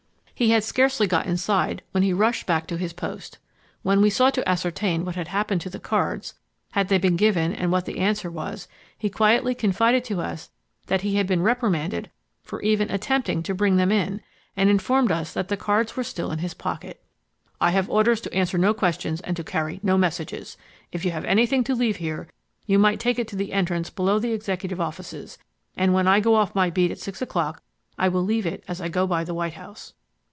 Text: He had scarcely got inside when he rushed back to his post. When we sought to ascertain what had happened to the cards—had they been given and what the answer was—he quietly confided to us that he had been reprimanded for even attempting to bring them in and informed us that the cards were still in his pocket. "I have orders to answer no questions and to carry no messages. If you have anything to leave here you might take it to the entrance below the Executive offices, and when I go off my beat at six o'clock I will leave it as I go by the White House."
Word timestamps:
He 0.33 0.49
had 0.49 0.63
scarcely 0.63 1.05
got 1.05 1.27
inside 1.27 1.83
when 1.91 2.01
he 2.01 2.13
rushed 2.13 2.47
back 2.47 2.65
to 2.65 2.77
his 2.77 2.93
post. 2.93 3.37
When 3.83 4.01
we 4.01 4.09
sought 4.09 4.33
to 4.33 4.49
ascertain 4.49 5.05
what 5.05 5.13
had 5.13 5.27
happened 5.27 5.61
to 5.61 5.69
the 5.69 5.77
cards—had 5.79 6.87
they 6.87 6.97
been 6.97 7.15
given 7.15 7.53
and 7.53 7.71
what 7.71 7.85
the 7.85 7.99
answer 7.99 8.31
was—he 8.31 9.07
quietly 9.11 9.53
confided 9.53 10.03
to 10.05 10.19
us 10.19 10.49
that 10.87 11.01
he 11.01 11.17
had 11.17 11.27
been 11.27 11.43
reprimanded 11.43 12.09
for 12.41 12.59
even 12.63 12.89
attempting 12.89 13.43
to 13.43 13.53
bring 13.53 13.77
them 13.77 13.91
in 13.91 14.19
and 14.57 14.71
informed 14.71 15.11
us 15.11 15.31
that 15.35 15.47
the 15.47 15.57
cards 15.57 15.95
were 15.95 16.03
still 16.03 16.31
in 16.31 16.39
his 16.39 16.55
pocket. 16.55 17.03
"I 17.59 17.69
have 17.69 17.87
orders 17.87 18.19
to 18.21 18.33
answer 18.33 18.57
no 18.57 18.73
questions 18.73 19.21
and 19.21 19.37
to 19.37 19.43
carry 19.43 19.79
no 19.83 19.95
messages. 19.95 20.57
If 20.91 21.05
you 21.05 21.11
have 21.11 21.25
anything 21.25 21.63
to 21.65 21.75
leave 21.75 21.97
here 21.97 22.27
you 22.65 22.79
might 22.79 22.99
take 22.99 23.19
it 23.19 23.27
to 23.27 23.35
the 23.35 23.53
entrance 23.53 23.91
below 23.91 24.17
the 24.17 24.33
Executive 24.33 24.81
offices, 24.81 25.37
and 25.77 25.93
when 25.93 26.07
I 26.07 26.19
go 26.19 26.33
off 26.33 26.55
my 26.55 26.71
beat 26.71 26.89
at 26.89 26.97
six 26.97 27.21
o'clock 27.21 27.61
I 27.99 28.07
will 28.07 28.23
leave 28.23 28.47
it 28.47 28.63
as 28.67 28.81
I 28.81 28.87
go 28.89 29.05
by 29.05 29.23
the 29.23 29.35
White 29.35 29.53
House." 29.53 29.93